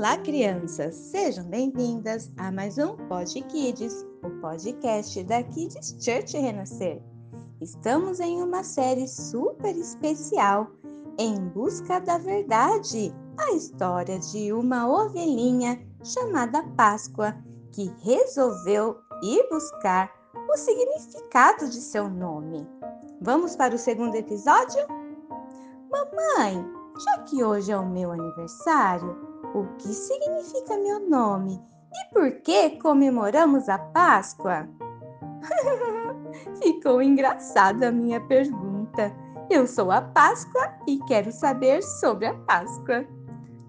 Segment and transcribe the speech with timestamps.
[0.00, 0.94] Olá, crianças!
[0.94, 7.02] Sejam bem-vindas a mais um Pod Kids, o podcast da Kids Church Renascer.
[7.60, 10.68] Estamos em uma série super especial,
[11.18, 17.36] Em Busca da Verdade, a história de uma ovelhinha chamada Páscoa
[17.70, 20.10] que resolveu ir buscar
[20.48, 22.66] o significado de seu nome.
[23.20, 24.80] Vamos para o segundo episódio?
[25.90, 26.64] Mamãe,
[27.04, 31.60] já que hoje é o meu aniversário, o que significa meu nome
[31.92, 34.68] e por que comemoramos a Páscoa?
[36.62, 39.14] Ficou engraçada a minha pergunta.
[39.50, 43.04] Eu sou a Páscoa e quero saber sobre a Páscoa.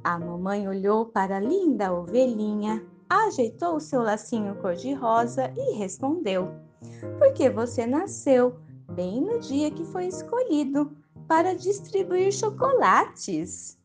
[0.04, 6.52] A mamãe olhou para a linda ovelhinha, ajeitou o seu lacinho cor-de-rosa e respondeu:
[7.18, 8.60] Porque você nasceu
[8.92, 10.92] bem no dia que foi escolhido
[11.28, 13.80] para distribuir chocolates.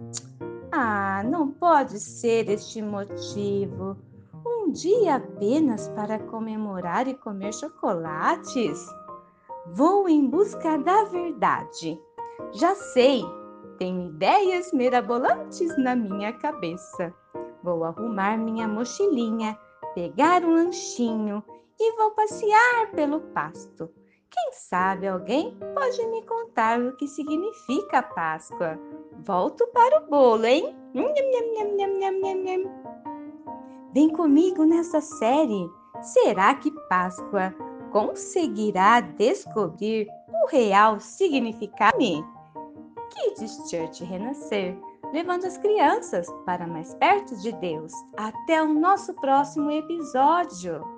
[0.79, 3.96] Ah, não pode ser este motivo.
[4.46, 8.87] Um dia apenas para comemorar e comer chocolates?
[9.73, 11.99] Vou em busca da verdade.
[12.52, 13.24] Já sei,
[13.79, 17.10] tenho ideias mirabolantes na minha cabeça.
[17.63, 19.59] Vou arrumar minha mochilinha,
[19.95, 21.43] pegar um lanchinho
[21.80, 23.88] e vou passear pelo pasto.
[24.30, 28.79] Quem sabe alguém pode me contar o que significa Páscoa?
[29.27, 30.73] Volto para o bolo, hein?
[33.93, 35.69] Vem comigo nessa série.
[36.01, 37.52] Será que Páscoa
[37.91, 41.99] conseguirá descobrir o real significado?
[41.99, 44.79] Kids Church Renascer,
[45.13, 47.93] levando as crianças para mais perto de Deus.
[48.16, 50.96] Até o nosso próximo episódio.